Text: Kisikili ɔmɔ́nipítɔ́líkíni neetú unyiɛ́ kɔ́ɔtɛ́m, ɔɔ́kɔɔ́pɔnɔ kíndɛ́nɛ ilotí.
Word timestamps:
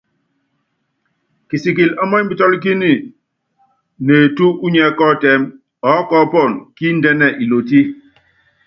Kisikili 1.47 1.93
ɔmɔ́nipítɔ́líkíni 2.01 2.91
neetú 4.05 4.45
unyiɛ́ 4.65 4.95
kɔ́ɔtɛ́m, 4.97 5.41
ɔɔ́kɔɔ́pɔnɔ 5.89 6.57
kíndɛ́nɛ 6.75 7.27
ilotí. 7.43 7.79